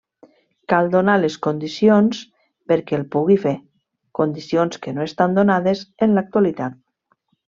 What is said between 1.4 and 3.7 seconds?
condicions perquè el pugui fer,